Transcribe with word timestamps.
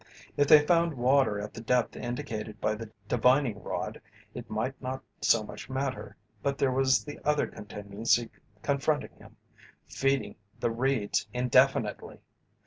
If 0.35 0.47
they 0.47 0.65
found 0.65 0.95
water 0.97 1.39
at 1.39 1.53
the 1.53 1.61
depth 1.61 1.95
indicated 1.95 2.59
by 2.59 2.73
the 2.73 2.89
divining 3.07 3.61
rod, 3.61 4.01
it 4.33 4.49
might 4.49 4.73
not 4.81 5.03
so 5.21 5.43
much 5.43 5.69
matter, 5.69 6.17
but 6.41 6.57
there 6.57 6.71
was 6.71 7.03
the 7.05 7.19
other 7.23 7.45
contingency 7.45 8.31
confronting 8.63 9.11
him 9.19 9.35
feeding 9.87 10.37
the 10.59 10.71
Reeds 10.71 11.27
indefinitely! 11.35 12.17